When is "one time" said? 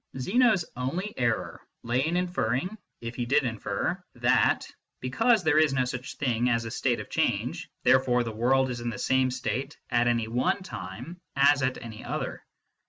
10.27-11.21